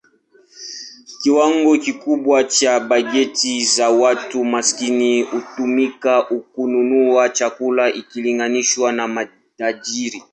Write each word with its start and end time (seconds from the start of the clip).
Kiwango 1.21 1.73
kikubwa 1.77 2.43
cha 2.43 2.79
bajeti 2.79 3.65
za 3.65 3.89
watu 3.89 4.45
maskini 4.45 5.21
hutumika 5.21 6.21
kununua 6.21 7.29
chakula 7.29 7.93
ikilinganishwa 7.93 8.91
na 8.91 9.07
matajiri. 9.07 10.23